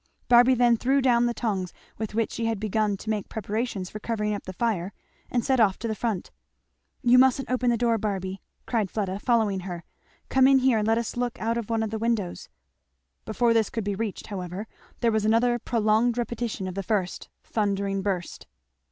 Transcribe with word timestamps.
Barby 0.27 0.55
then 0.55 0.77
threw 0.77 0.99
down 0.99 1.27
the 1.27 1.33
tongs 1.35 1.73
with 1.99 2.15
which 2.15 2.31
she 2.31 2.45
had 2.47 2.59
begun 2.59 2.97
to 2.97 3.09
make 3.11 3.29
preparations 3.29 3.87
for 3.91 3.99
covering 3.99 4.33
up 4.33 4.45
the 4.45 4.51
fire 4.53 4.93
and 5.29 5.45
set 5.45 5.59
off 5.59 5.77
to 5.77 5.87
the 5.87 5.93
front. 5.93 6.31
"You 7.03 7.19
mustn't 7.19 7.51
open 7.51 7.69
the 7.69 7.77
door, 7.77 7.99
Barby," 7.99 8.41
cried 8.65 8.89
Fleda, 8.89 9.19
following 9.19 9.59
her. 9.59 9.83
"Come 10.27 10.47
in 10.47 10.57
here 10.57 10.79
and 10.79 10.87
let 10.87 10.97
us 10.97 11.15
look 11.17 11.39
out 11.39 11.55
of 11.55 11.69
one 11.69 11.83
of 11.83 11.91
the 11.91 11.99
windows." 11.99 12.49
Before 13.25 13.53
this 13.53 13.69
could 13.69 13.83
be 13.83 13.93
reached 13.93 14.25
however, 14.25 14.65
there 15.01 15.11
was 15.11 15.23
another 15.23 15.59
prolonged 15.59 16.17
repetition 16.17 16.67
of 16.67 16.73
the 16.73 16.81
first 16.81 17.29
thundering 17.43 18.01
burst. 18.01 18.47